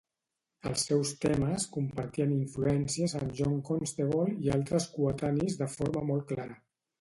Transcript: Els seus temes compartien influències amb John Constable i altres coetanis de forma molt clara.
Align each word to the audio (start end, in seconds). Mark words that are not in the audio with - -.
Els 0.67 0.85
seus 0.85 1.09
temes 1.25 1.65
compartien 1.75 2.33
influències 2.35 3.13
amb 3.19 3.35
John 3.41 3.59
Constable 3.69 4.25
i 4.47 4.51
altres 4.57 4.89
coetanis 4.97 5.61
de 5.61 5.69
forma 5.77 6.05
molt 6.11 6.27
clara. 6.35 6.59